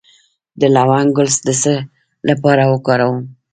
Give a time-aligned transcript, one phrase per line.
[0.59, 1.73] د لونګ ګل د څه
[2.29, 3.19] لپاره وکاروم؟